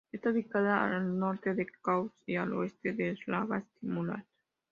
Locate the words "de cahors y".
1.53-2.35